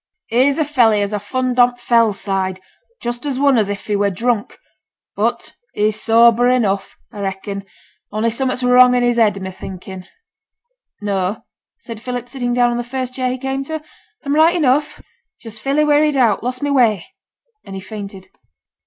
'Here's 0.29 0.57
a 0.57 0.65
felly 0.65 1.03
as 1.03 1.13
a 1.13 1.19
fund 1.19 1.59
on 1.59 1.75
t' 1.75 1.79
fell 1.81 2.11
side, 2.11 2.59
just 2.99 3.23
as 3.23 3.37
one 3.39 3.55
as 3.55 3.69
if 3.69 3.85
he 3.85 3.95
were 3.95 4.09
drunk; 4.09 4.57
but 5.15 5.53
he's 5.75 6.01
sober 6.01 6.47
enough, 6.47 6.97
a 7.11 7.21
reckon, 7.21 7.63
only 8.11 8.31
summat's 8.31 8.63
wrong 8.63 8.95
i' 8.95 8.99
his 8.99 9.17
head, 9.17 9.37
a'm 9.37 9.51
thinkin'.' 9.51 10.07
'No!' 11.01 11.43
said 11.77 12.01
Philip, 12.01 12.27
sitting 12.29 12.51
down 12.55 12.71
on 12.71 12.77
the 12.77 12.83
first 12.83 13.13
chair 13.13 13.29
he 13.29 13.37
came 13.37 13.63
to. 13.65 13.79
'I'm 14.23 14.33
right 14.33 14.55
enough; 14.55 15.03
just 15.39 15.61
fairly 15.61 15.83
wearied 15.83 16.15
out: 16.17 16.43
lost 16.43 16.63
my 16.63 16.71
way,' 16.71 17.05
and 17.63 17.75
he 17.75 17.79
fainted. 17.79 18.27